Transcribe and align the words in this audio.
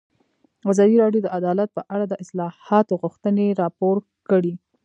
ازادي 0.71 0.95
راډیو 1.03 1.21
د 1.23 1.27
عدالت 1.37 1.69
په 1.77 1.81
اړه 1.93 2.05
د 2.07 2.13
اصلاحاتو 2.23 2.93
غوښتنې 3.01 3.47
راپور 3.61 3.95
کړې. 4.29 4.53